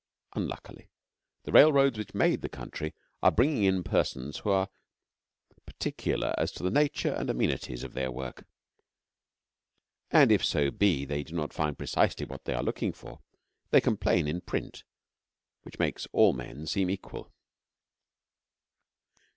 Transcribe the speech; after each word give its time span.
Unluckily 0.33 0.89
the 1.43 1.51
railroads 1.51 1.95
which 1.99 2.15
made 2.15 2.41
the 2.41 2.49
country 2.49 2.95
are 3.21 3.29
bringing 3.29 3.65
in 3.65 3.83
persons 3.83 4.39
who 4.39 4.49
are 4.49 4.67
particular 5.67 6.33
as 6.39 6.51
to 6.51 6.63
the 6.63 6.71
nature 6.71 7.13
and 7.13 7.29
amenities 7.29 7.83
of 7.83 7.93
their 7.93 8.09
work, 8.11 8.47
and 10.09 10.31
if 10.31 10.43
so 10.43 10.71
be 10.71 11.05
they 11.05 11.21
do 11.21 11.35
not 11.35 11.53
find 11.53 11.77
precisely 11.77 12.25
what 12.25 12.45
they 12.45 12.53
are 12.55 12.63
looking 12.63 12.91
for, 12.93 13.19
they 13.69 13.79
complain 13.79 14.27
in 14.27 14.41
print 14.41 14.83
which 15.61 15.77
makes 15.77 16.07
all 16.13 16.33
men 16.33 16.65
seem 16.65 16.89
equal. 16.89 17.31